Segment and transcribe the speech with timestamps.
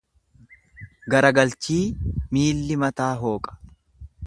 [1.15, 1.79] Garagalchii
[2.37, 3.57] miilli mataa hooqa.